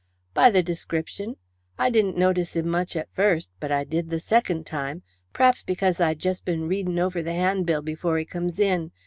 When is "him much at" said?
2.55-3.13